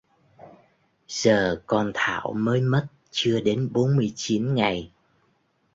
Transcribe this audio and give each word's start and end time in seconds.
giờ 1.07 1.61
con 1.65 1.91
thảo 1.93 2.33
mới 2.37 2.61
mất 2.61 2.87
chưa 3.11 3.39
đến 3.41 3.69
bốn 3.73 3.95
mươi 3.97 4.13
chín 4.15 4.55
ngày 4.55 4.91